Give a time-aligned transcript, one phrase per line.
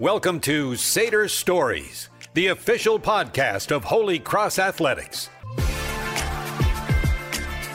[0.00, 5.30] Welcome to Sader Stories, the official podcast of Holy Cross Athletics.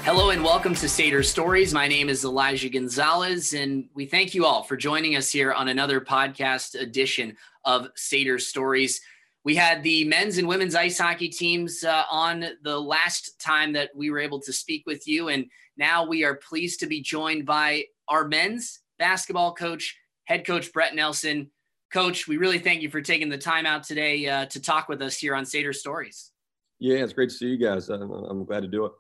[0.03, 1.73] Hello and welcome to Sader Stories.
[1.73, 5.69] My name is Elijah Gonzalez, and we thank you all for joining us here on
[5.69, 8.99] another podcast edition of Sader Stories.
[9.45, 13.91] We had the men's and women's ice hockey teams uh, on the last time that
[13.95, 15.45] we were able to speak with you, and
[15.77, 20.95] now we are pleased to be joined by our men's basketball coach, head coach Brett
[20.95, 21.49] Nelson.
[21.91, 25.01] Coach, we really thank you for taking the time out today uh, to talk with
[25.01, 26.31] us here on Sader Stories.
[26.77, 27.89] Yeah, it's great to see you guys.
[27.89, 28.91] I'm, I'm glad to do it.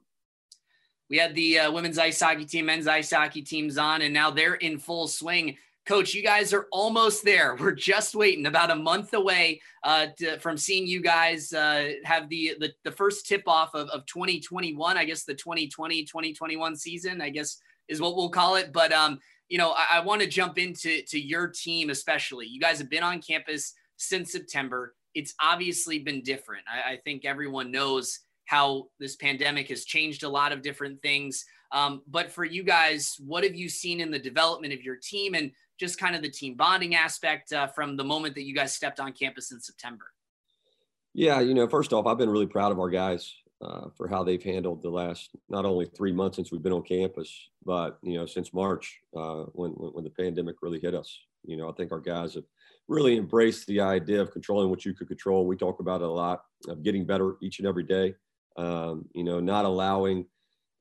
[1.09, 4.31] We had the uh, women's ice hockey team, men's ice hockey teams on, and now
[4.31, 5.57] they're in full swing.
[5.85, 7.55] Coach, you guys are almost there.
[7.59, 12.27] We're just waiting about a month away uh, to, from seeing you guys uh, have
[12.29, 14.97] the, the, the first tip off of, of 2021.
[14.97, 17.57] I guess the 2020 2021 season, I guess
[17.89, 18.71] is what we'll call it.
[18.71, 22.45] But um, you know, I, I want to jump into to your team especially.
[22.45, 24.95] You guys have been on campus since September.
[25.15, 26.63] It's obviously been different.
[26.71, 31.45] I, I think everyone knows how this pandemic has changed a lot of different things.
[31.71, 35.35] Um, but for you guys, what have you seen in the development of your team
[35.35, 38.73] and just kind of the team bonding aspect uh, from the moment that you guys
[38.73, 40.05] stepped on campus in September?
[41.13, 44.23] Yeah, you know, first off, I've been really proud of our guys uh, for how
[44.23, 48.15] they've handled the last not only three months since we've been on campus, but you
[48.15, 51.19] know since March uh, when, when the pandemic really hit us.
[51.45, 52.43] You know, I think our guys have
[52.87, 55.45] really embraced the idea of controlling what you could control.
[55.45, 58.15] We talk about it a lot of getting better each and every day.
[58.57, 60.25] Um, you know, not allowing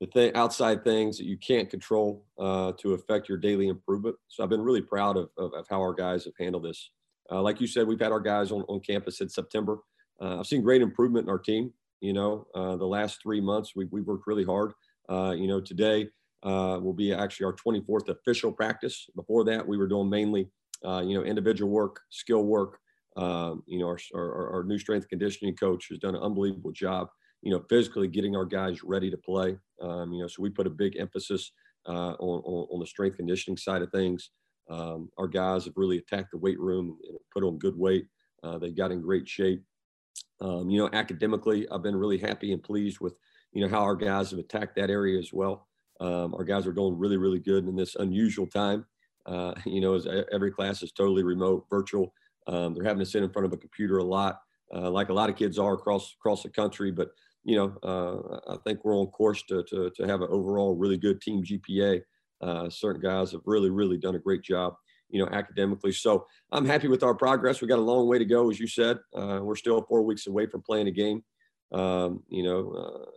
[0.01, 4.17] the outside things that you can't control uh, to affect your daily improvement.
[4.29, 6.91] So I've been really proud of, of, of how our guys have handled this.
[7.31, 9.79] Uh, like you said, we've had our guys on, on campus in September.
[10.21, 11.73] Uh, I've seen great improvement in our team.
[12.01, 14.73] You know, uh, the last three months we we worked really hard.
[15.09, 16.09] Uh, you know, today
[16.43, 19.07] uh, will be actually our 24th official practice.
[19.17, 20.49] Before that, we were doing mainly,
[20.85, 22.79] uh, you know, individual work, skill work.
[23.17, 27.09] Um, you know, our, our, our new strength conditioning coach has done an unbelievable job.
[27.43, 29.59] You know, physically getting our guys ready to play.
[29.81, 31.53] Um, you know, so we put a big emphasis
[31.89, 34.31] uh, on, on, on the strength conditioning side of things.
[34.71, 38.07] Um, our guys have really attacked the weight room and put on good weight.
[38.43, 39.63] Uh, they got in great shape.
[40.41, 43.19] Um, you know, academically, I've been really happy and pleased with,
[43.53, 45.67] you know, how our guys have attacked that area as well.
[46.01, 48.87] Um, our guys are doing really, really good in this unusual time.
[49.27, 52.13] Uh, you know, as every class is totally remote, virtual.
[52.47, 54.41] Um, they're having to sit in front of a computer a lot,
[54.75, 56.91] uh, like a lot of kids are across across the country.
[56.91, 57.11] But
[57.45, 60.97] you know, uh, I think we're on course to, to, to have an overall really
[60.97, 62.03] good team GPA.
[62.41, 64.75] Uh, certain guys have really, really done a great job
[65.11, 65.93] you know, academically.
[65.93, 67.61] So I'm happy with our progress.
[67.61, 68.99] We got a long way to go, as you said.
[69.15, 71.23] Uh, we're still four weeks away from playing a game.
[71.73, 73.11] Um, you know, uh,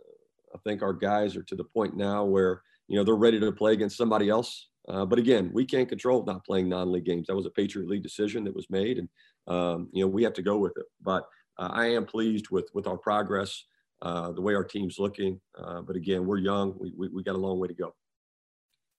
[0.54, 3.52] I think our guys are to the point now where you know they're ready to
[3.52, 4.68] play against somebody else.
[4.88, 7.28] Uh, but again, we can't control not playing non-league games.
[7.28, 9.08] That was a Patriot League decision that was made, and
[9.46, 10.86] um, you know we have to go with it.
[11.00, 11.24] But
[11.58, 13.64] uh, I am pleased with with our progress,
[14.02, 15.40] uh, the way our team's looking.
[15.56, 16.74] Uh, but again, we're young.
[16.78, 17.94] We, we we got a long way to go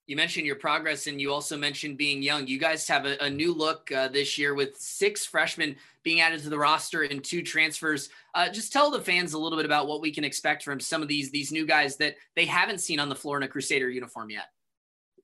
[0.07, 2.45] you mentioned your progress and you also mentioned being young.
[2.45, 6.41] You guys have a, a new look uh, this year with six freshmen being added
[6.43, 8.09] to the roster and two transfers.
[8.35, 11.01] Uh, just tell the fans a little bit about what we can expect from some
[11.01, 13.89] of these these new guys that they haven't seen on the floor in a Crusader
[13.89, 14.47] uniform yet.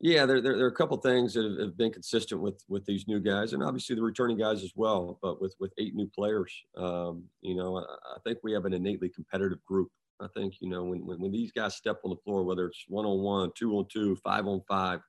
[0.02, 3.06] Yeah, there, there, there are a couple things that have, been consistent with with these
[3.06, 5.20] new guys, and obviously the returning guys as well.
[5.22, 8.74] But with with eight new players, um, you know, I, I think we have an
[8.74, 9.92] innately competitive group.
[10.22, 12.86] I think, you know, when, when, when these guys step on the floor, whether it's
[12.88, 15.00] one on one, two on two, five on five,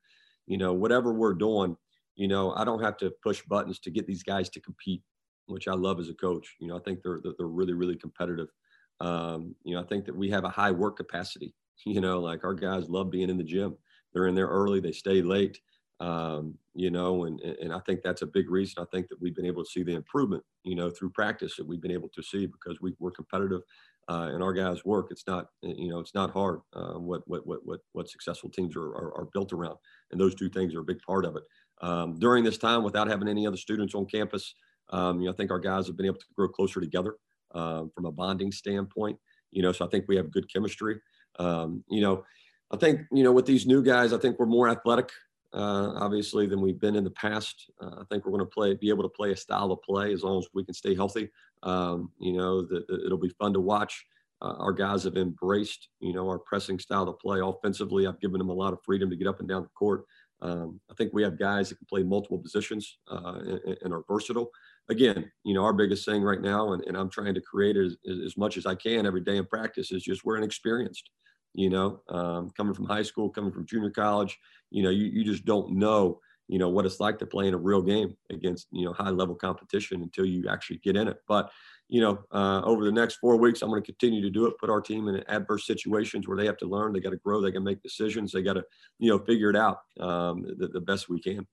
[0.46, 1.76] you know, whatever we're doing,
[2.16, 5.02] you know, I don't have to push buttons to get these guys to compete,
[5.46, 6.56] which I love as a coach.
[6.60, 8.48] You know, I think they're, they're really, really competitive.
[9.00, 11.54] Um, you know, I think that we have a high work capacity.
[11.86, 13.74] You know, like our guys love being in the gym.
[14.12, 15.58] They're in there early, they stay late.
[15.98, 18.82] Um, you know, and and I think that's a big reason.
[18.82, 21.66] I think that we've been able to see the improvement, you know, through practice that
[21.66, 23.62] we've been able to see because we, we're competitive
[24.10, 25.08] uh, and our guys work.
[25.10, 26.60] It's not, you know, it's not hard.
[26.72, 29.76] Uh, what, what, what, what, what successful teams are, are, are, built around,
[30.10, 31.44] and those two things are a big part of it.
[31.80, 34.56] Um, during this time, without having any other students on campus,
[34.90, 37.14] um, you know, I think our guys have been able to grow closer together
[37.54, 39.16] um, from a bonding standpoint.
[39.52, 41.00] You know, so I think we have good chemistry.
[41.38, 42.24] Um, you know,
[42.72, 45.10] I think you know with these new guys, I think we're more athletic.
[45.52, 47.70] Uh, obviously, than we've been in the past.
[47.82, 50.12] Uh, I think we're going to play, be able to play a style of play
[50.12, 51.28] as long as we can stay healthy.
[51.64, 54.04] Um, you know, the, the, it'll be fun to watch.
[54.42, 58.06] Uh, our guys have embraced, you know, our pressing style to play offensively.
[58.06, 60.04] I've given them a lot of freedom to get up and down the court.
[60.42, 64.04] Um, I think we have guys that can play multiple positions uh, and, and, are
[64.08, 64.50] versatile.
[64.88, 67.96] Again, you know, our biggest thing right now, and, and I'm trying to create as,
[68.08, 71.10] as much as I can every day in practice, is just we're inexperienced.
[71.54, 74.38] You know, um, coming from high school, coming from junior college,
[74.70, 76.20] you know, you, you just don't know
[76.50, 79.10] you know what it's like to play in a real game against you know high
[79.10, 81.18] level competition until you actually get in it.
[81.28, 81.48] But
[81.88, 84.58] you know, uh, over the next four weeks, I'm going to continue to do it.
[84.58, 87.40] Put our team in adverse situations where they have to learn, they got to grow,
[87.40, 88.64] they can make decisions, they got to
[88.98, 91.46] you know figure it out um, the, the best we can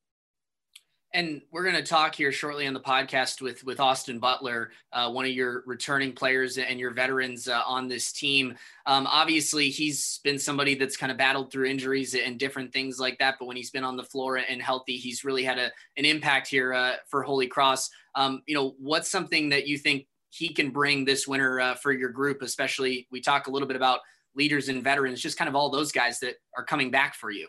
[1.13, 5.09] and we're going to talk here shortly on the podcast with with Austin Butler, uh,
[5.09, 8.56] one of your returning players and your veterans uh, on this team.
[8.86, 13.18] Um, obviously, he's been somebody that's kind of battled through injuries and different things like
[13.19, 13.36] that.
[13.39, 16.48] But when he's been on the floor and healthy, he's really had a, an impact
[16.48, 17.89] here uh, for Holy Cross.
[18.15, 21.94] Um, you know, what's something that you think he can bring this winter uh, for
[21.94, 22.42] your group?
[22.42, 24.01] Especially, we talk a little bit about
[24.36, 27.48] leaders and veterans, just kind of all those guys that are coming back for you.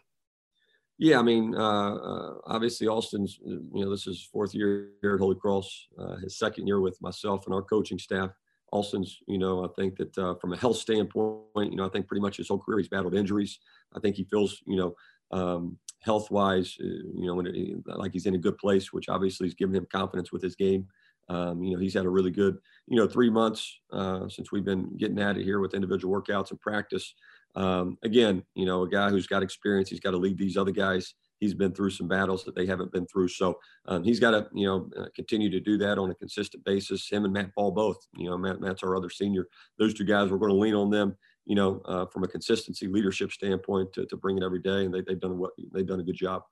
[0.99, 5.21] Yeah, I mean, uh, uh, obviously Austin's, you know, this is fourth year here at
[5.21, 8.31] Holy Cross, uh, his second year with myself and our coaching staff.
[8.73, 12.09] Austin's, you know, I think that uh, from a health standpoint, you know, I think
[12.09, 13.61] pretty much his whole career he's battled injuries.
[13.95, 14.95] I think he feels, you know,
[15.31, 19.47] um, health wise, uh, you know, it, like he's in a good place, which obviously
[19.47, 20.89] has given him confidence with his game.
[21.29, 22.59] Um, you know, he's had a really good,
[22.89, 26.50] you know, three months uh, since we've been getting at it here with individual workouts
[26.50, 27.15] and practice
[27.55, 30.71] um, again, you know, a guy who's got experience, he's got to lead these other
[30.71, 31.15] guys.
[31.41, 34.49] He's been through some battles that they haven't been through, so um, he's got to,
[34.53, 37.09] you know, uh, continue to do that on a consistent basis.
[37.09, 37.99] Him and Matt Faw both.
[38.17, 39.47] You know, Matt, Matt's our other senior.
[39.79, 41.17] Those two guys, we're going to lean on them.
[41.47, 44.93] You know, uh, from a consistency leadership standpoint, to, to bring it every day, and
[44.93, 46.43] they, have done what they've done a good job.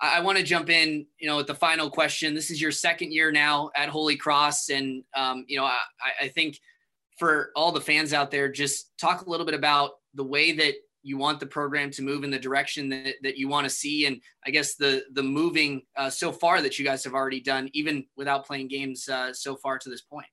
[0.00, 2.34] I want to jump in, you know, with the final question.
[2.34, 5.78] This is your second year now at Holy Cross, and um, you know, I,
[6.22, 6.58] I think
[7.16, 10.74] for all the fans out there, just talk a little bit about the way that
[11.06, 14.06] you want the program to move in the direction that, that you want to see
[14.06, 17.70] and i guess the the moving uh, so far that you guys have already done
[17.72, 20.26] even without playing games uh, so far to this point.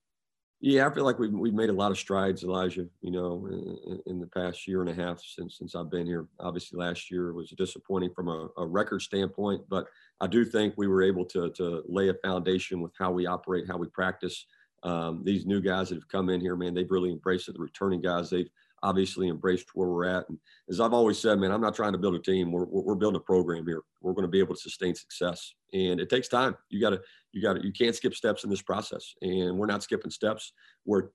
[0.59, 3.99] Yeah i feel like we've, we've made a lot of strides elijah you know in,
[4.07, 6.25] in the past year and a half since since i've been here.
[6.39, 9.85] Obviously last year was disappointing from a, a record standpoint but
[10.21, 13.65] i do think we were able to to lay a foundation with how we operate
[13.67, 14.47] how we practice
[14.83, 17.53] um, these new guys that have come in here, man, they've really embraced it.
[17.53, 18.49] The returning guys, they've
[18.83, 20.27] obviously embraced where we're at.
[20.27, 20.37] And
[20.69, 22.51] as I've always said, man, I'm not trying to build a team.
[22.51, 23.81] We're, we're building a program here.
[24.01, 26.55] We're going to be able to sustain success, and it takes time.
[26.69, 27.01] You got to,
[27.31, 30.51] you got to, you can't skip steps in this process, and we're not skipping steps.
[30.85, 31.09] We're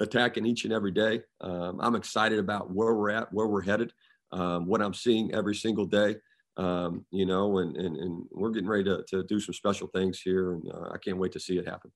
[0.00, 1.22] attacking each and every day.
[1.40, 3.92] Um, I'm excited about where we're at, where we're headed,
[4.30, 6.16] um, what I'm seeing every single day.
[6.58, 10.20] Um, you know, and, and, and we're getting ready to, to do some special things
[10.20, 11.90] here, and uh, I can't wait to see it happen.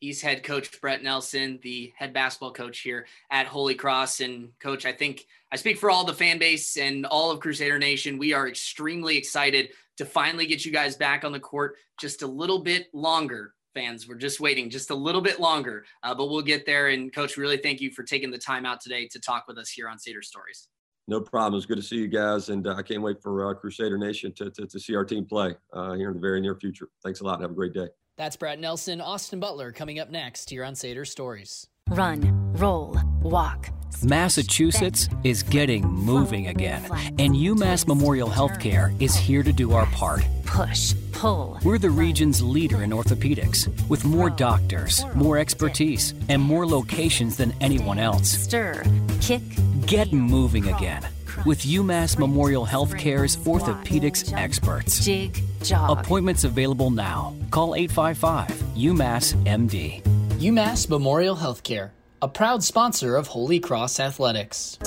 [0.00, 4.20] He's head coach Brett Nelson, the head basketball coach here at Holy Cross.
[4.20, 7.78] And coach, I think I speak for all the fan base and all of Crusader
[7.78, 8.16] Nation.
[8.16, 9.68] We are extremely excited
[9.98, 13.52] to finally get you guys back on the court just a little bit longer.
[13.74, 16.88] Fans, we're just waiting just a little bit longer, uh, but we'll get there.
[16.88, 19.68] And coach, really thank you for taking the time out today to talk with us
[19.68, 20.66] here on Sader Stories.
[21.08, 21.58] No problem.
[21.58, 24.32] It's good to see you guys, and uh, I can't wait for uh, Crusader Nation
[24.34, 26.88] to, to, to, see our team play uh, here in the very near future.
[27.04, 27.40] Thanks a lot.
[27.40, 27.88] Have a great day.
[28.20, 31.68] That's Brett Nelson, Austin Butler coming up next here on Sader Stories.
[31.88, 33.70] Run, roll, walk.
[34.02, 36.84] Massachusetts is getting moving again,
[37.18, 40.22] and UMass Memorial Healthcare is here to do our part.
[40.44, 41.58] Push, pull.
[41.64, 47.54] We're the region's leader in orthopedics, with more doctors, more expertise, and more locations than
[47.62, 48.28] anyone else.
[48.28, 48.82] Stir,
[49.22, 49.40] kick,
[49.86, 51.06] get moving again
[51.44, 55.04] with UMass Memorial Healthcare's orthopedics experts.
[55.04, 55.98] Jig, jog.
[55.98, 57.34] Appointments available now.
[57.50, 60.02] Call 855 UMass MD.
[60.38, 61.90] UMass Memorial Healthcare,
[62.22, 64.78] a proud sponsor of Holy Cross Athletics.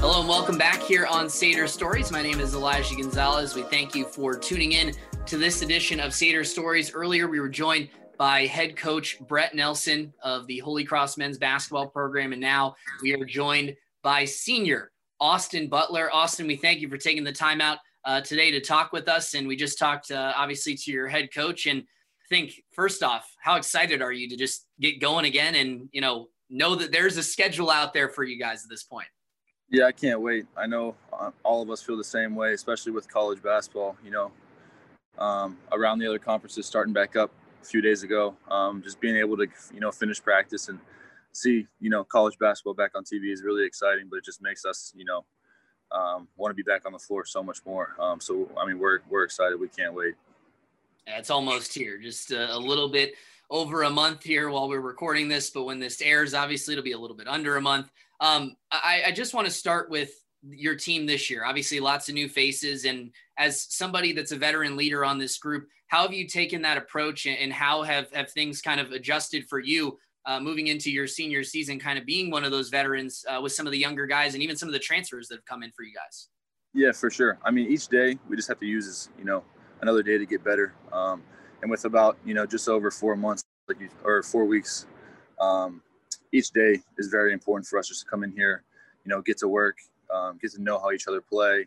[0.00, 2.10] Hello and welcome back here on Sader Stories.
[2.10, 3.54] My name is Elijah Gonzalez.
[3.54, 4.94] We thank you for tuning in
[5.26, 6.94] to this edition of Sader Stories.
[6.94, 11.86] Earlier, we were joined by head coach Brett Nelson of the Holy Cross men's basketball
[11.86, 12.32] program.
[12.32, 16.12] And now we are joined by senior Austin Butler.
[16.12, 19.34] Austin, we thank you for taking the time out uh, today to talk with us.
[19.34, 21.66] And we just talked, uh, obviously, to your head coach.
[21.66, 25.88] And I think, first off, how excited are you to just get going again and,
[25.92, 29.08] you know, know that there's a schedule out there for you guys at this point?
[29.70, 30.46] Yeah, I can't wait.
[30.56, 33.96] I know uh, all of us feel the same way, especially with college basketball.
[34.02, 34.32] You know,
[35.18, 37.30] um, around the other conferences starting back up
[37.68, 38.34] few days ago.
[38.50, 40.78] Um, just being able to, you know, finish practice and
[41.32, 44.64] see, you know, college basketball back on TV is really exciting, but it just makes
[44.64, 45.24] us, you know,
[45.92, 47.94] um, want to be back on the floor so much more.
[47.98, 49.58] Um, so, I mean, we're, we're excited.
[49.58, 50.14] We can't wait.
[51.06, 53.14] It's almost here, just a, a little bit
[53.50, 56.92] over a month here while we're recording this, but when this airs, obviously it'll be
[56.92, 57.90] a little bit under a month.
[58.20, 60.10] Um, I, I just want to start with
[60.46, 61.44] your team this year.
[61.44, 65.68] Obviously, lots of new faces, and as somebody that's a veteran leader on this group,
[65.88, 69.58] how have you taken that approach and how have, have things kind of adjusted for
[69.58, 73.40] you uh, moving into your senior season, kind of being one of those veterans uh,
[73.40, 75.62] with some of the younger guys and even some of the transfers that have come
[75.62, 76.28] in for you guys?
[76.74, 77.38] Yeah, for sure.
[77.42, 79.42] I mean, each day we just have to use as you know
[79.80, 80.74] another day to get better.
[80.92, 81.22] Um,
[81.62, 84.86] and with about you know just over four months, like you, or four weeks,
[85.40, 85.80] um,
[86.32, 88.64] each day is very important for us just to come in here,
[89.04, 89.78] you know, get to work,
[90.14, 91.66] um, get to know how each other play,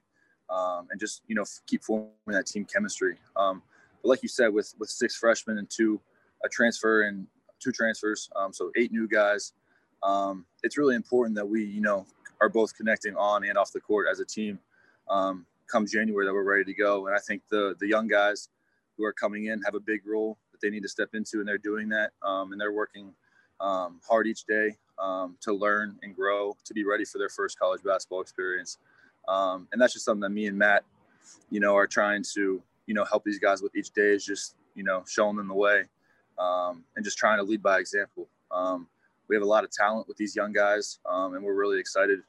[0.51, 3.17] um, and just you know keep forming that team chemistry.
[3.35, 3.63] Um,
[4.01, 6.00] but like you said, with with six freshmen and two
[6.43, 7.27] a transfer and
[7.60, 9.53] two transfers, um, so eight new guys.
[10.03, 12.08] Um, it's really important that we, you know,
[12.41, 14.60] are both connecting on and off the court as a team.
[15.10, 18.50] Um, come January, that we're ready to go, and I think the the young guys
[18.98, 21.48] who are coming in have a big role that they need to step into, and
[21.48, 23.13] they're doing that, um, and they're working
[23.60, 27.60] um, hard each day um, to learn and grow to be ready for their first
[27.60, 28.79] college basketball experience.
[29.27, 30.84] And that's just something that me and Matt,
[31.51, 34.57] you know, are trying to, you know, help these guys with each day is just,
[34.75, 35.83] you know, showing them the way
[36.38, 38.27] um, and just trying to lead by example.
[38.51, 38.86] Um,
[39.29, 42.19] we have a lot of talent with these young guys, um, and we're really excited,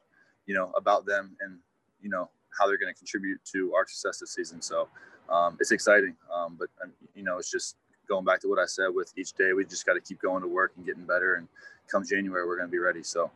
[0.47, 1.59] you know, about them and
[2.01, 4.63] you know how they're going to contribute to our success this season.
[4.63, 4.87] So
[5.29, 6.69] um, it's exciting, um, but
[7.17, 7.75] you know, it's just
[8.07, 8.87] going back to what I said.
[8.95, 11.35] With each day, we just got to keep going to work and getting better.
[11.35, 11.49] And
[11.91, 13.03] come January, we're going to be ready.
[13.03, 13.33] So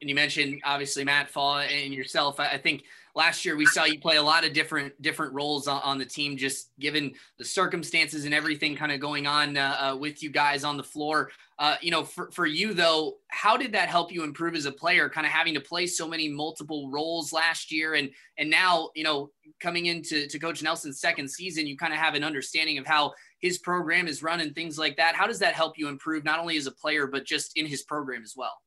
[0.00, 2.40] and you mentioned obviously Matt Faw and yourself.
[2.40, 5.98] I think last year we saw you play a lot of different different roles on,
[5.98, 10.22] the team, just given the circumstances and everything kind of going on uh, uh, with
[10.22, 11.30] you guys on the floor.
[11.58, 14.72] Uh, you know, for, for you though, how did that help you improve as a
[14.72, 15.08] player?
[15.08, 19.04] Kind of having to play so many multiple roles last year, and and now you
[19.04, 22.86] know coming into to Coach Nelson's second season, you kind of have an understanding of
[22.86, 25.14] how his program is run and things like that.
[25.14, 27.82] How does that help you improve not only as a player but just in his
[27.82, 28.58] program as well?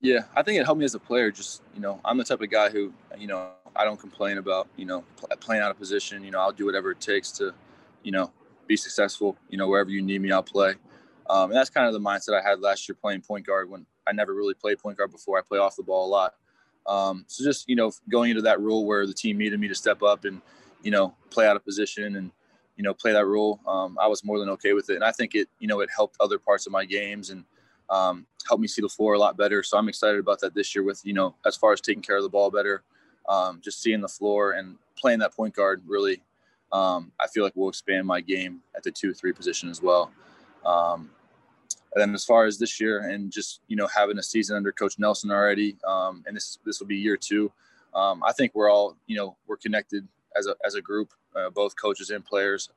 [0.00, 1.30] Yeah, I think it helped me as a player.
[1.30, 4.68] Just you know, I'm the type of guy who you know I don't complain about
[4.76, 5.04] you know
[5.40, 6.24] playing out of position.
[6.24, 7.54] You know, I'll do whatever it takes to
[8.02, 8.30] you know
[8.66, 9.36] be successful.
[9.48, 10.74] You know, wherever you need me, I'll play.
[11.28, 13.84] Um, and that's kind of the mindset I had last year playing point guard when
[14.06, 15.38] I never really played point guard before.
[15.38, 16.34] I play off the ball a lot.
[16.86, 19.74] Um, so just you know going into that role where the team needed me to
[19.74, 20.40] step up and
[20.82, 22.30] you know play out of position and
[22.76, 24.96] you know play that role, um, I was more than okay with it.
[24.96, 27.44] And I think it you know it helped other parts of my games and
[27.90, 29.62] um, helped me see the floor a lot better.
[29.62, 32.16] So I'm excited about that this year with, you know, as far as taking care
[32.16, 32.82] of the ball better,
[33.28, 36.22] um, just seeing the floor and playing that point guard really,
[36.72, 40.10] um, I feel like will expand my game at the two, three position as well.
[40.64, 41.10] Um,
[41.94, 44.72] and then as far as this year and just, you know, having a season under
[44.72, 47.50] coach Nelson already, um, and this, this will be year two.
[47.94, 50.06] Um, I think we're all, you know, we're connected
[50.36, 52.68] as a, as a group, uh, both coaches and players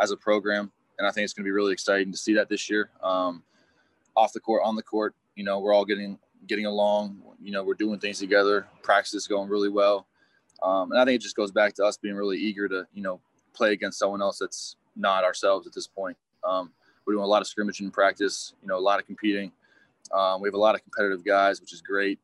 [0.00, 0.70] as a program.
[0.98, 2.90] And I think it's going to be really exciting to see that this year.
[3.02, 3.42] Um,
[4.16, 7.20] off the court, on the court, you know, we're all getting getting along.
[7.42, 8.66] You know, we're doing things together.
[8.82, 10.06] Practice is going really well,
[10.62, 13.02] um, and I think it just goes back to us being really eager to you
[13.02, 13.20] know
[13.54, 16.16] play against someone else that's not ourselves at this point.
[16.44, 16.72] Um,
[17.06, 18.54] we're doing a lot of scrimmaging in practice.
[18.62, 19.52] You know, a lot of competing.
[20.12, 22.18] Um, we have a lot of competitive guys, which is great.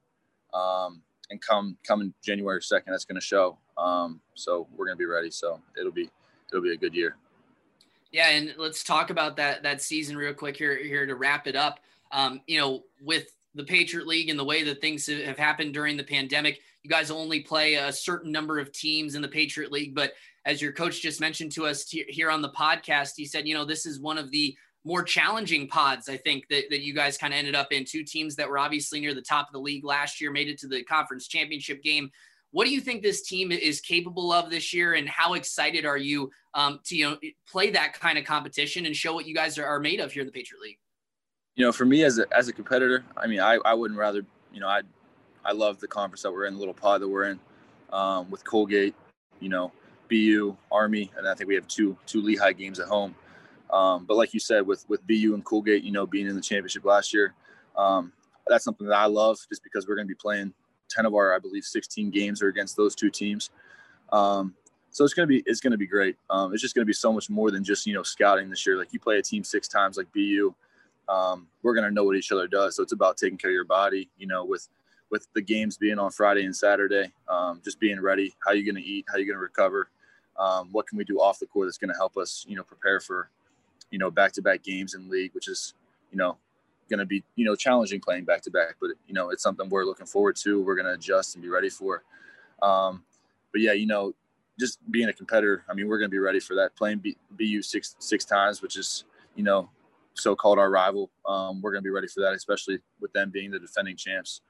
[0.53, 3.59] Um, and come coming January second, that's going to show.
[3.79, 5.31] Um, so we're going to be ready.
[5.31, 6.11] So it'll be
[6.53, 7.17] it'll be a good year.
[8.13, 11.57] Yeah, and let's talk about that that season real quick here here to wrap it
[11.57, 11.81] up.
[12.13, 15.97] Um, you know, with the Patriot League and the way that things have happened during
[15.97, 19.95] the pandemic, you guys only play a certain number of teams in the Patriot League.
[19.95, 20.13] But
[20.45, 23.65] as your coach just mentioned to us here on the podcast, he said, you know,
[23.65, 27.33] this is one of the more challenging pods, I think, that, that you guys kind
[27.33, 27.85] of ended up in.
[27.85, 30.59] Two teams that were obviously near the top of the league last year made it
[30.59, 32.11] to the conference championship game.
[32.51, 35.97] What do you think this team is capable of this year, and how excited are
[35.97, 37.19] you um, to you know
[37.51, 40.21] play that kind of competition and show what you guys are, are made of here
[40.21, 40.79] in the Patriot League?
[41.57, 44.25] You know, for me as a as a competitor, I mean, I, I wouldn't rather
[44.53, 44.83] you know I
[45.45, 47.41] I love the conference that we're in, the little pod that we're in
[47.93, 48.95] um, with Colgate,
[49.41, 49.73] you know,
[50.09, 53.15] BU, Army, and I think we have two two Lehigh games at home.
[53.71, 56.43] Um, but like you said, with with BU and Colgate, you know, being in the
[56.43, 57.35] championship last year,
[57.77, 58.13] um,
[58.47, 60.53] that's something that I love just because we're going to be playing
[60.91, 63.51] 10 of our, I believe, 16 games are against those two teams.
[64.13, 64.55] Um,
[64.91, 66.17] so it's gonna be it's gonna be great.
[66.31, 68.77] Um, it's just gonna be so much more than just you know scouting this year.
[68.79, 70.55] Like you play a team six times, like BU,
[71.09, 72.77] um, we're gonna know what each other does.
[72.77, 74.09] So it's about taking care of your body.
[74.19, 74.69] You know, with
[75.11, 78.35] with the games being on Friday and Saturday, um, just being ready.
[78.45, 79.07] How you gonna eat?
[79.09, 79.91] How you gonna recover?
[80.37, 82.45] Um, what can we do off the court that's gonna help us?
[82.49, 83.31] You know, prepare for
[83.91, 85.75] you know back to back games in league, which is
[86.11, 86.37] you know
[86.89, 89.69] going to be you know challenging playing back to back, but you know it's something
[89.69, 90.63] we're looking forward to.
[90.63, 92.03] We're going to adjust and be ready for.
[92.63, 93.05] Um,
[93.53, 94.15] but yeah, you know,
[94.59, 95.65] just being a competitor.
[95.69, 96.75] I mean, we're going to be ready for that.
[96.77, 99.69] Playing B, BU six six times, which is you know
[100.15, 101.11] so-called our rival.
[101.27, 104.41] Um, we're going to be ready for that, especially with them being the defending champs.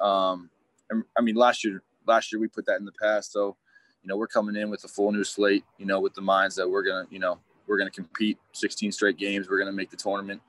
[0.00, 0.50] Um,
[0.90, 3.56] and, I mean, last year last year we put that in the past, so
[4.02, 5.64] you know we're coming in with a full new slate.
[5.78, 9.16] You know, with the minds that we're gonna you know we're gonna compete 16 straight
[9.16, 9.48] games.
[9.48, 10.40] We're gonna make the tournament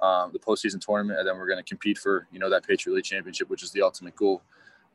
[0.00, 2.94] um, the postseason tournament, and then we're going to compete for you know that Patriot
[2.94, 4.42] League championship, which is the ultimate goal.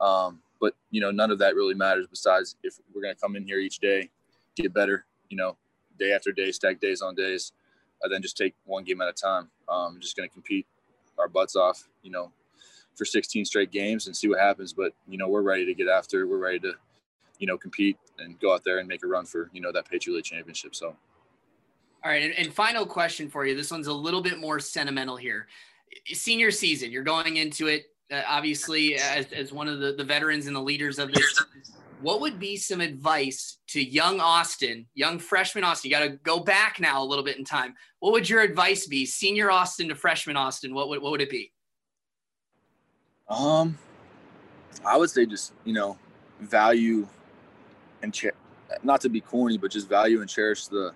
[0.01, 2.07] Um, but you know, none of that really matters.
[2.09, 4.09] Besides, if we're going to come in here each day,
[4.55, 5.57] get better, you know,
[5.99, 7.53] day after day, stack days on days,
[8.05, 9.49] and then just take one game at a time.
[9.69, 10.65] Um, just going to compete
[11.17, 12.31] our butts off, you know,
[12.95, 14.73] for 16 straight games and see what happens.
[14.73, 16.27] But you know, we're ready to get after.
[16.27, 16.73] We're ready to,
[17.39, 19.89] you know, compete and go out there and make a run for you know that
[19.89, 20.75] Patriot League championship.
[20.75, 20.95] So.
[22.03, 23.55] All right, and, and final question for you.
[23.55, 25.47] This one's a little bit more sentimental here.
[26.13, 30.45] Senior season, you're going into it uh, obviously as, as one of the, the veterans
[30.45, 31.43] and the leaders of this.
[32.05, 35.89] What would be some advice to young Austin, young freshman Austin?
[35.89, 37.73] You got to go back now a little bit in time.
[37.97, 40.75] What would your advice be, senior Austin to freshman Austin?
[40.75, 41.51] What would what would it be?
[43.27, 43.75] Um,
[44.85, 45.97] I would say just you know
[46.39, 47.07] value
[48.03, 48.15] and
[48.83, 50.93] not to be corny, but just value and cherish the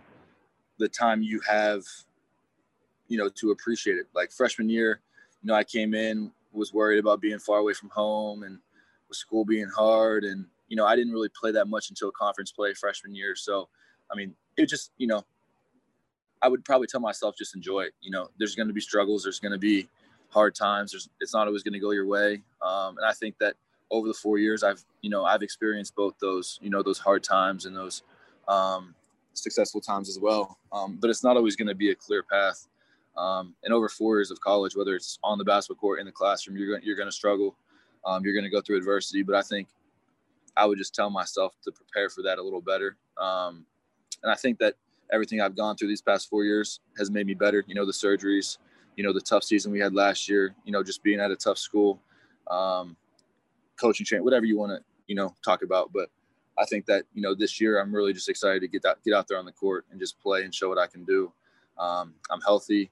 [0.77, 1.81] the time you have,
[3.07, 4.05] you know, to appreciate it.
[4.13, 5.01] Like freshman year,
[5.41, 8.59] you know, I came in, was worried about being far away from home and
[9.07, 10.23] with school being hard.
[10.23, 13.35] And, you know, I didn't really play that much until conference play freshman year.
[13.35, 13.67] So,
[14.11, 15.25] I mean, it just, you know,
[16.41, 17.93] I would probably tell myself just enjoy it.
[18.01, 19.89] You know, there's going to be struggles, there's going to be
[20.29, 20.91] hard times.
[20.91, 22.41] There's, it's not always going to go your way.
[22.61, 23.55] Um, and I think that
[23.91, 27.23] over the four years, I've, you know, I've experienced both those, you know, those hard
[27.23, 28.03] times and those,
[28.47, 28.95] um,
[29.33, 30.57] successful times as well.
[30.71, 32.67] Um, but it's not always going to be a clear path.
[33.17, 36.11] Um, and over four years of college, whether it's on the basketball court in the
[36.11, 37.55] classroom, you're going you're going to struggle.
[38.05, 39.23] Um, you're going to go through adversity.
[39.23, 39.67] But I think
[40.55, 42.97] I would just tell myself to prepare for that a little better.
[43.17, 43.65] Um,
[44.23, 44.75] and I think that
[45.11, 47.63] everything I've gone through these past four years has made me better.
[47.67, 48.57] You know, the surgeries,
[48.95, 50.55] you know, the tough season we had last year.
[50.65, 52.01] You know, just being at a tough school,
[52.49, 52.97] um,
[53.79, 55.91] coaching, train, whatever you want to you know talk about.
[55.91, 56.09] But
[56.57, 59.13] I think that you know this year I'm really just excited to get that get
[59.13, 61.33] out there on the court and just play and show what I can do.
[61.77, 62.91] Um, I'm healthy,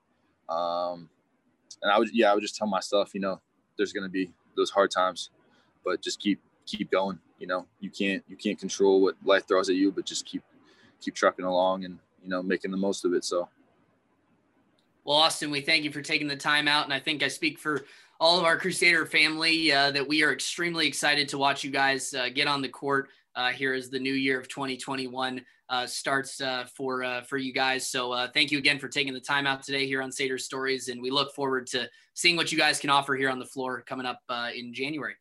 [0.50, 1.10] um,
[1.82, 3.40] and I would yeah I would just tell myself you know
[3.78, 5.30] there's going to be those hard times,
[5.86, 7.20] but just keep keep going.
[7.40, 10.44] You know you can't you can't control what life throws at you, but just keep
[11.02, 13.24] keep trucking along and you know making the most of it.
[13.24, 13.50] So.
[15.04, 17.60] Well, Austin, we thank you for taking the time out, and I think I speak
[17.60, 17.86] for
[18.20, 22.14] all of our Crusader family uh, that we are extremely excited to watch you guys
[22.14, 26.42] uh, get on the court uh, here as the new year of 2021 uh, starts
[26.42, 27.88] uh, for uh, for you guys.
[27.88, 30.88] So uh, thank you again for taking the time out today here on Sader Stories,
[30.88, 33.82] and we look forward to seeing what you guys can offer here on the floor
[33.82, 35.16] coming up uh, in January.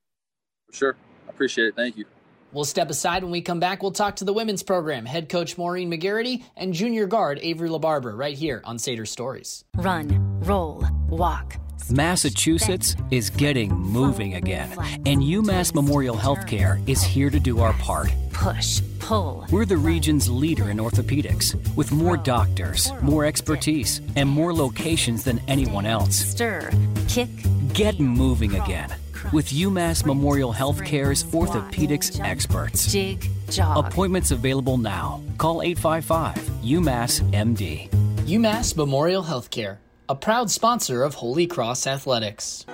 [0.67, 1.77] For Sure, I appreciate it.
[1.77, 2.05] Thank you.
[2.53, 3.83] We'll step aside when we come back.
[3.83, 8.17] We'll talk to the women's program, head coach Maureen Magarity and junior guard Avery LaBarbera
[8.17, 9.65] right here on Sader Stories.
[9.77, 11.59] Run, roll, walk
[11.91, 14.73] Massachusetts is getting moving again,
[15.07, 18.13] and UMass Memorial Healthcare is here to do our part.
[18.33, 19.47] Push, pull.
[19.51, 25.41] We're the region's leader in orthopedics, with more doctors, more expertise, and more locations than
[25.47, 26.17] anyone else.
[26.17, 26.71] Stir,
[27.09, 27.29] kick,
[27.73, 28.91] Get moving again
[29.33, 32.91] with UMass Memorial Healthcare's orthopedics experts.
[32.91, 33.87] Jig, jog.
[33.87, 35.23] Appointments available now.
[35.39, 37.89] Call 855 UMass MD.
[38.27, 42.65] UMass Memorial Healthcare a proud sponsor of Holy Cross Athletics.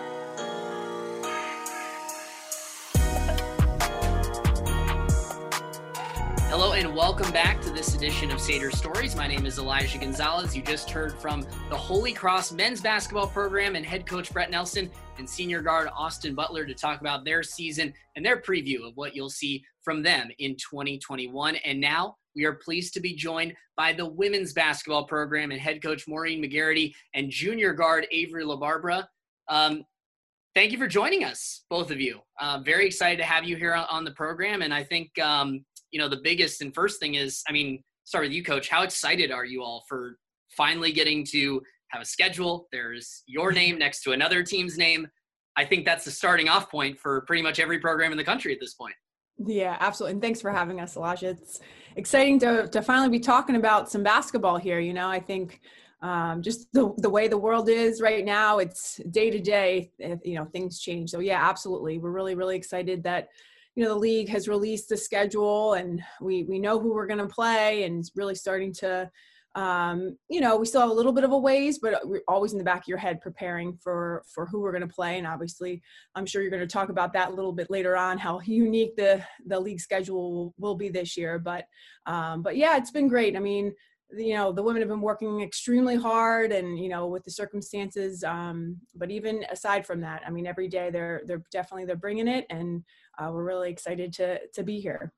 [6.63, 9.17] Hello and welcome back to this edition of Sader Stories.
[9.17, 10.55] My name is Elijah Gonzalez.
[10.55, 14.89] You just heard from the Holy Cross men's basketball program and head coach Brett Nelson
[15.19, 19.13] and senior guard Austin Butler to talk about their season and their preview of what
[19.13, 21.57] you'll see from them in 2021.
[21.65, 25.83] And now we are pleased to be joined by the women's basketball program and head
[25.83, 29.05] coach Maureen Magarity and junior guard Avery LaBarbera.
[29.49, 29.83] Um,
[30.55, 32.21] thank you for joining us, both of you.
[32.41, 34.63] Uh, very excited to have you here on, on the program.
[34.63, 38.25] And I think, um, you know, the biggest and first thing is, I mean, start
[38.25, 38.69] with you, coach.
[38.69, 40.17] How excited are you all for
[40.57, 42.69] finally getting to have a schedule?
[42.73, 45.07] There's your name next to another team's name.
[45.57, 48.53] I think that's the starting off point for pretty much every program in the country
[48.53, 48.95] at this point.
[49.39, 50.15] Yeah, absolutely.
[50.15, 51.31] And thanks for having us, Elijah.
[51.31, 51.61] It's
[51.97, 54.81] exciting to, to finally be talking about some basketball here.
[54.81, 55.61] You know, I think
[56.01, 60.17] um, just the, the way the world is right now, it's day to day, eh,
[60.25, 61.11] you know, things change.
[61.11, 61.99] So, yeah, absolutely.
[61.99, 63.29] We're really, really excited that,
[63.75, 67.19] you know, the league has released the schedule and we, we know who we're going
[67.19, 69.11] to play and really starting to
[69.55, 72.53] um, you know, we still have a little bit of a ways, but we're always
[72.53, 75.19] in the back of your head preparing for for who we're going to play.
[75.19, 75.83] And obviously,
[76.15, 78.97] I'm sure you're going to talk about that a little bit later on, how unique
[78.97, 81.39] the the league schedule will, will be this year.
[81.39, 81.67] But
[82.07, 83.37] um, but yeah, it's been great.
[83.37, 83.75] I mean,
[84.17, 88.25] you know, the women have been working extremely hard, and you know, with the circumstances.
[88.25, 92.29] Um, but even aside from that, I mean, every day they're they're definitely they're bringing
[92.29, 92.83] it, and
[93.19, 95.13] uh, we're really excited to to be here.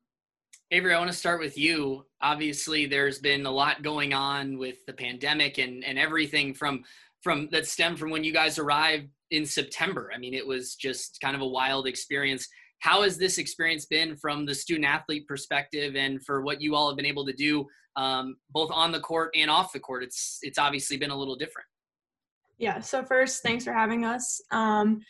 [0.71, 2.05] Avery, I want to start with you.
[2.21, 6.83] Obviously, there's been a lot going on with the pandemic and, and everything from
[7.21, 10.11] from that stem from when you guys arrived in September.
[10.13, 12.47] I mean, it was just kind of a wild experience.
[12.79, 16.87] How has this experience been from the student athlete perspective, and for what you all
[16.89, 20.03] have been able to do, um, both on the court and off the court?
[20.03, 21.67] It's it's obviously been a little different.
[22.57, 22.79] Yeah.
[22.79, 24.39] So first, thanks for having us.
[24.51, 25.01] Um,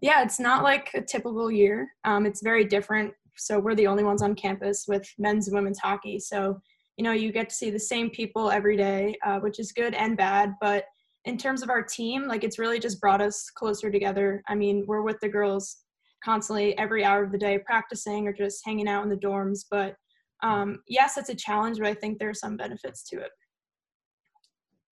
[0.00, 1.88] yeah, it's not like a typical year.
[2.04, 3.12] Um, it's very different.
[3.36, 6.20] So we're the only ones on campus with men's and women's hockey.
[6.20, 6.60] So
[6.96, 9.94] you know, you get to see the same people every day, uh, which is good
[9.94, 10.54] and bad.
[10.60, 10.84] But
[11.24, 14.42] in terms of our team, like it's really just brought us closer together.
[14.48, 15.78] I mean, we're with the girls
[16.24, 19.64] constantly every hour of the day practicing or just hanging out in the dorms.
[19.70, 19.96] But
[20.42, 23.30] um, yes, it's a challenge, but I think there are some benefits to it.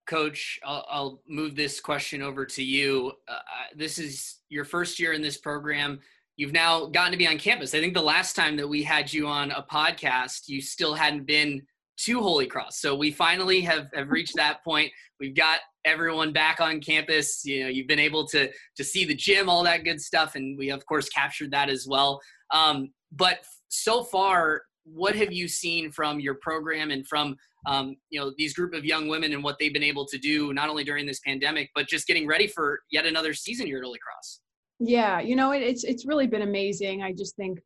[0.07, 3.13] Coach, I'll, I'll move this question over to you.
[3.29, 3.39] Uh,
[3.77, 6.01] this is your first year in this program.
[6.37, 7.75] You've now gotten to be on campus.
[7.75, 11.27] I think the last time that we had you on a podcast, you still hadn't
[11.27, 11.63] been
[12.05, 12.81] to Holy Cross.
[12.81, 14.91] So we finally have, have reached that point.
[15.21, 17.45] We've got everyone back on campus.
[17.45, 20.59] You know, you've been able to to see the gym, all that good stuff, and
[20.59, 22.21] we of course captured that as well.
[22.53, 27.37] Um, but so far, what have you seen from your program and from
[27.67, 30.53] um, you know these group of young women and what they've been able to do
[30.53, 33.85] not only during this pandemic, but just getting ready for yet another season here at
[33.85, 34.41] Holy Cross?
[34.81, 37.03] Yeah, you know, it, it's it's really been amazing.
[37.03, 37.61] I just think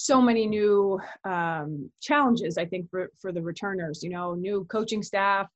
[0.00, 5.02] so many new um, challenges i think for, for the returners you know new coaching
[5.02, 5.48] staff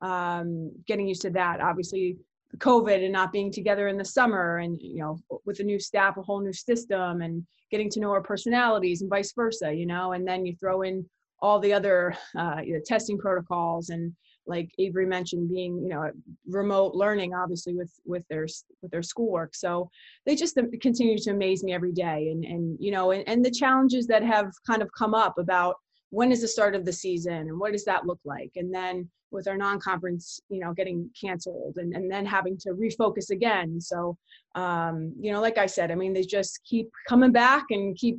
[0.00, 2.16] um, getting used to that obviously
[2.56, 6.16] covid and not being together in the summer and you know with a new staff
[6.16, 10.12] a whole new system and getting to know our personalities and vice versa you know
[10.12, 11.04] and then you throw in
[11.42, 14.12] all the other uh, you know, testing protocols and
[14.50, 16.10] like Avery mentioned, being you know
[16.46, 18.46] remote learning, obviously with with their
[18.82, 19.54] with their schoolwork.
[19.54, 19.88] So
[20.26, 23.50] they just continue to amaze me every day, and and you know, and, and the
[23.50, 25.76] challenges that have kind of come up about
[26.10, 29.08] when is the start of the season and what does that look like, and then
[29.32, 33.80] with our non-conference, you know, getting canceled, and and then having to refocus again.
[33.80, 34.18] So
[34.56, 38.18] um, you know, like I said, I mean, they just keep coming back and keep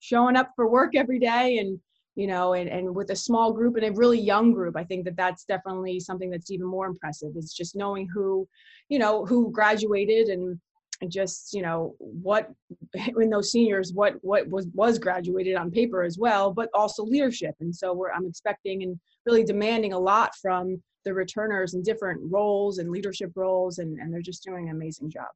[0.00, 1.80] showing up for work every day and
[2.20, 5.06] you know, and, and with a small group and a really young group, I think
[5.06, 8.46] that that's definitely something that's even more impressive is just knowing who,
[8.90, 10.60] you know, who graduated and,
[11.00, 12.50] and just, you know, what
[12.94, 17.54] in those seniors, what, what was, was graduated on paper as well, but also leadership.
[17.60, 22.20] And so we're, I'm expecting and really demanding a lot from the returners in different
[22.30, 23.78] roles and leadership roles.
[23.78, 25.28] And, and they're just doing an amazing job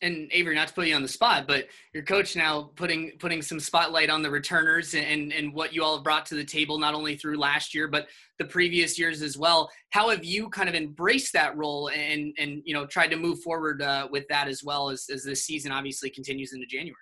[0.00, 3.42] and Avery, not to put you on the spot, but your coach now putting putting
[3.42, 6.78] some spotlight on the returners and and what you all have brought to the table,
[6.78, 8.06] not only through last year but
[8.38, 9.70] the previous years as well.
[9.90, 13.40] How have you kind of embraced that role and and you know tried to move
[13.42, 16.94] forward uh, with that as well as as this season obviously continues into January?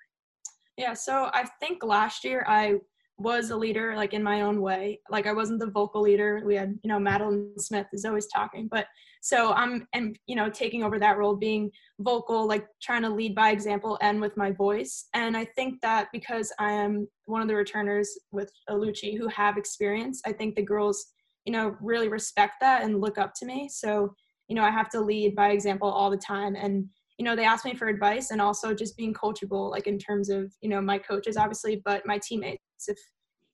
[0.77, 2.77] Yeah, so I think last year I
[3.19, 5.01] was a leader like in my own way.
[5.11, 6.43] Like I wasn't the vocal leader.
[6.45, 8.87] We had you know Madeline Smith is always talking, but
[9.27, 13.35] so i'm and you know taking over that role being vocal like trying to lead
[13.35, 17.49] by example and with my voice and i think that because i am one of
[17.49, 21.07] the returners with aluchi who have experience i think the girls
[21.45, 24.15] you know really respect that and look up to me so
[24.47, 26.85] you know i have to lead by example all the time and
[27.19, 30.29] you know they ask me for advice and also just being coachable like in terms
[30.29, 32.99] of you know my coaches obviously but my teammates if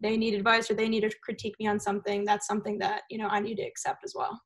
[0.01, 3.19] they need advice or they need to critique me on something that's something that you
[3.19, 4.39] know i need to accept as well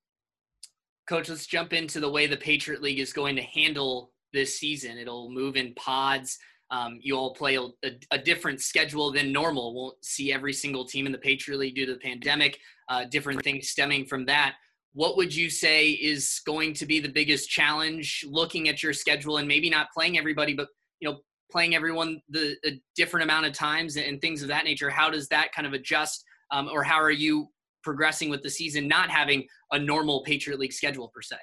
[1.06, 4.98] Coach, let's jump into the way the Patriot League is going to handle this season.
[4.98, 6.36] It'll move in pods.
[6.72, 7.68] Um, you all play a,
[8.10, 9.72] a, different schedule than normal.
[9.72, 12.58] Won't see every single team in the Patriot League due to the pandemic.
[12.88, 14.56] Uh, different things stemming from that.
[14.96, 19.36] What would you say is going to be the biggest challenge looking at your schedule
[19.36, 20.68] and maybe not playing everybody, but
[21.00, 21.18] you know
[21.52, 24.88] playing everyone the a different amount of times and things of that nature?
[24.88, 27.48] How does that kind of adjust, um, or how are you
[27.84, 31.36] progressing with the season, not having a normal Patriot League schedule per se?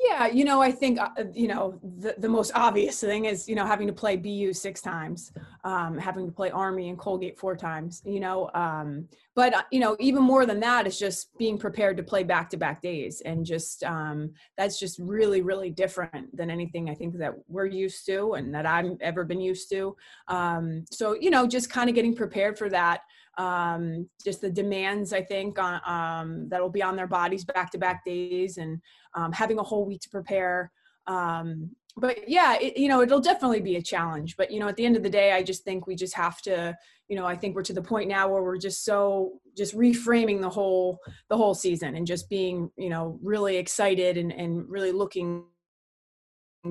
[0.00, 3.56] Yeah, you know, I think uh, you know the, the most obvious thing is you
[3.56, 5.32] know having to play BU six times,
[5.64, 8.00] um, having to play Army and Colgate four times.
[8.06, 11.96] You know, um, but uh, you know even more than that is just being prepared
[11.96, 16.48] to play back to back days, and just um, that's just really really different than
[16.48, 19.96] anything I think that we're used to and that I've ever been used to.
[20.28, 23.00] Um, so you know, just kind of getting prepared for that
[23.38, 27.78] um, just the demands I think on, um, that'll be on their bodies back to
[27.78, 28.80] back days and
[29.14, 30.72] um, having a whole week to prepare.
[31.06, 34.36] Um, but yeah, it, you know, it'll definitely be a challenge.
[34.36, 36.42] But you know, at the end of the day, I just think we just have
[36.42, 36.76] to,
[37.08, 40.40] you know, I think we're to the point now where we're just so just reframing
[40.40, 40.98] the whole
[41.28, 45.44] the whole season and just being, you know, really excited and and really looking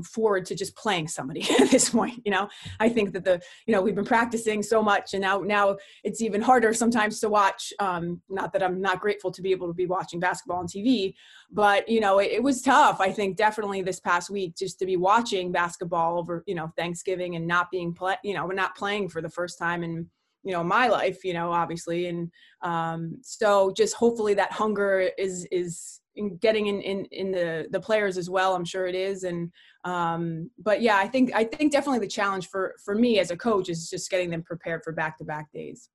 [0.03, 2.47] forward to just playing somebody at this point you know?
[2.79, 6.21] I think that the you know we've been practicing so much and now now it's
[6.21, 9.73] even harder sometimes to watch um not that i'm not grateful to be able to
[9.73, 11.13] be watching basketball on tv
[11.51, 14.85] but you know it, it was tough i think definitely this past week just to
[14.85, 18.75] be watching basketball over you know thanksgiving and not being play you know we're not
[18.75, 20.07] playing for the first time in
[20.47, 22.31] you know my life you know obviously and
[22.61, 27.79] um so just hopefully that hunger is is in getting in, in in the the
[27.79, 29.51] players as well i'm sure it is and
[29.83, 33.37] um but yeah i think i think definitely the challenge for for me as a
[33.37, 35.89] coach is just getting them prepared for back to back days.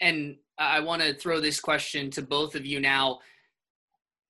[0.00, 3.20] And i want to throw this question to both of you now.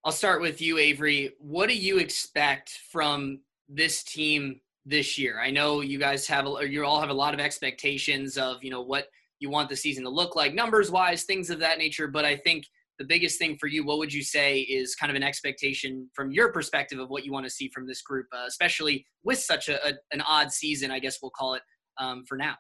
[0.05, 1.33] I'll start with you avery.
[1.39, 6.85] What do you expect from this team this year i know you guys have you
[6.85, 9.07] all have a lot of expectations of you know what
[9.41, 12.37] you want the season to look like numbers wise things of that nature but i
[12.37, 12.65] think
[12.99, 16.31] the biggest thing for you, what would you say is kind of an expectation from
[16.31, 19.69] your perspective of what you want to see from this group, uh, especially with such
[19.69, 21.63] a, a, an odd season, I guess we'll call it
[21.99, 22.55] um, for now?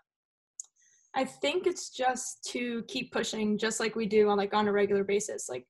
[1.14, 4.72] I think it's just to keep pushing, just like we do on like on a
[4.72, 5.48] regular basis.
[5.48, 5.64] Like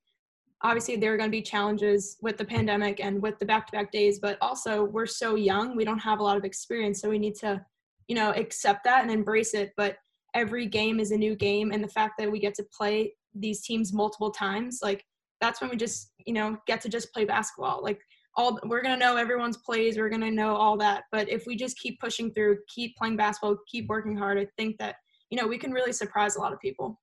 [0.65, 4.19] obviously there are going to be challenges with the pandemic and with the back-to-back days,
[4.19, 7.35] but also we're so young, we don't have a lot of experience, so we need
[7.37, 7.65] to,
[8.09, 9.73] you know, accept that and embrace it.
[9.77, 9.99] But
[10.35, 13.61] every game is a new game, and the fact that we get to play these
[13.61, 15.05] teams multiple times, like
[15.41, 17.83] that's when we just, you know, get to just play basketball.
[17.83, 18.01] Like
[18.37, 21.05] all we're gonna know everyone's plays, we're gonna know all that.
[21.13, 24.79] But if we just keep pushing through, keep playing basketball, keep working hard, I think
[24.79, 24.97] that,
[25.29, 26.99] you know, we can really surprise a lot of people.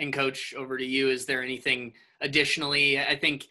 [0.00, 1.10] And coach, over to you.
[1.10, 2.98] Is there anything additionally?
[2.98, 3.46] I think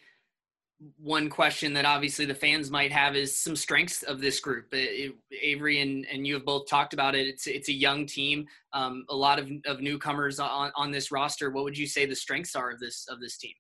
[0.97, 4.67] one question that obviously the fans might have is some strengths of this group.
[4.71, 7.27] It, Avery and, and you have both talked about it.
[7.27, 11.51] It's it's a young team, um, a lot of, of newcomers on, on this roster.
[11.51, 13.53] What would you say the strengths are of this of this team?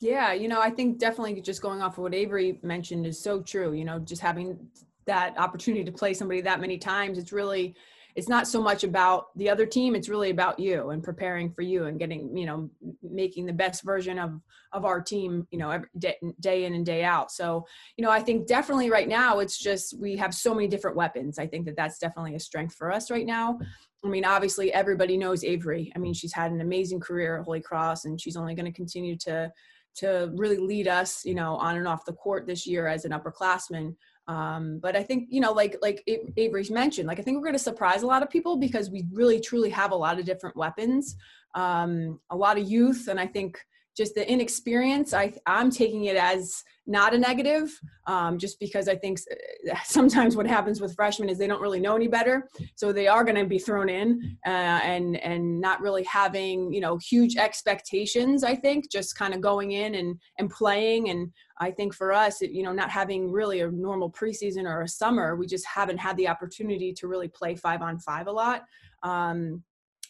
[0.00, 3.40] Yeah, you know, I think definitely just going off of what Avery mentioned is so
[3.40, 3.72] true.
[3.72, 4.58] You know, just having
[5.06, 7.74] that opportunity to play somebody that many times, it's really
[8.16, 11.62] it's not so much about the other team it's really about you and preparing for
[11.62, 12.68] you and getting you know
[13.02, 14.40] making the best version of
[14.72, 17.64] of our team you know every day, day in and day out so
[17.96, 21.38] you know i think definitely right now it's just we have so many different weapons
[21.38, 23.58] i think that that's definitely a strength for us right now
[24.04, 25.92] I mean, obviously, everybody knows Avery.
[25.96, 28.72] I mean, she's had an amazing career at Holy Cross, and she's only going to
[28.72, 29.50] continue to
[29.96, 33.12] to really lead us, you know, on and off the court this year as an
[33.12, 33.96] upperclassman.
[34.28, 36.02] Um, but I think you know, like like
[36.36, 39.04] Avery's mentioned, like I think we're going to surprise a lot of people because we
[39.12, 41.16] really truly have a lot of different weapons,
[41.54, 43.58] um, a lot of youth, and I think
[43.96, 45.14] just the inexperience.
[45.14, 47.70] I I'm taking it as not a negative,
[48.06, 49.18] um, just because I think
[49.84, 53.24] sometimes what happens with freshmen is they don't really know any better, so they are
[53.24, 58.44] going to be thrown in uh, and and not really having you know huge expectations.
[58.44, 62.42] I think just kind of going in and and playing and I think for us,
[62.42, 66.16] you know, not having really a normal preseason or a summer, we just haven't had
[66.18, 68.64] the opportunity to really play five on five a lot.
[69.02, 69.62] Um,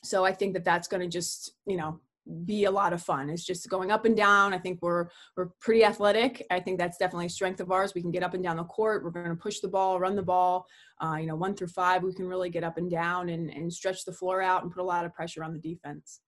[0.02, 2.00] so I think that that's going to just, you know,
[2.44, 3.30] be a lot of fun.
[3.30, 4.52] It's just going up and down.
[4.52, 6.44] I think we're we're pretty athletic.
[6.50, 7.92] I think that's definitely a strength of ours.
[7.94, 9.04] We can get up and down the court.
[9.04, 10.66] We're going to push the ball, run the ball.
[11.02, 13.72] Uh, you know, one through five, we can really get up and down and, and
[13.72, 16.20] stretch the floor out and put a lot of pressure on the defense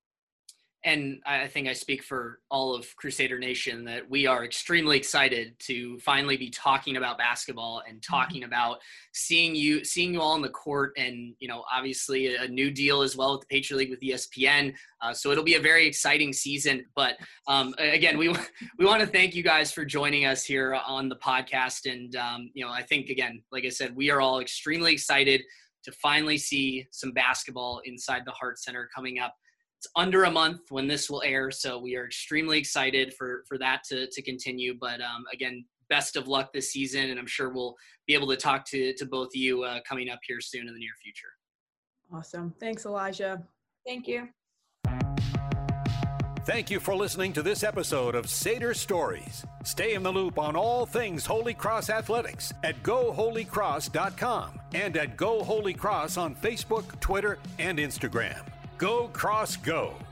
[0.85, 5.59] and I think I speak for all of Crusader Nation that we are extremely excited
[5.61, 8.15] to finally be talking about basketball and mm-hmm.
[8.15, 8.51] talking mm-hmm.
[8.51, 8.79] about
[9.13, 13.03] seeing you seeing you all on the court and you know obviously a, new deal
[13.03, 14.73] as well with the Patriot League with ESPN.
[15.03, 16.85] Uh, so it'll be a very exciting season.
[16.95, 17.17] But
[17.49, 18.29] um, again, we
[18.79, 21.91] we want to thank you guys for joining us here on the podcast.
[21.93, 25.43] And um, you know I think again, like I said, we are all extremely excited
[25.83, 29.35] to finally see some basketball inside the Hart Center coming up
[29.79, 33.59] it's under a month when this will air, so we are extremely excited for for
[33.59, 34.75] that to to continue.
[34.79, 38.37] But um, again, best of luck this season, and I'm sure we'll be able to
[38.37, 41.29] talk to to both of you uh, coming up here soon in the near future.
[42.13, 42.55] Awesome.
[42.59, 43.43] Thanks, Elijah.
[43.87, 44.29] Thank you.
[46.45, 49.45] Thank you for listening to this episode of Sader Stories.
[49.65, 55.45] Stay in the loop on all things Holy Cross athletics at goholycross.com and at Go
[55.45, 58.41] Holy Cross on Facebook, Twitter, and Instagram.
[58.79, 60.08] Go Cross Go.